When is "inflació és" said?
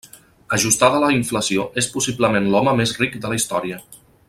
1.17-1.91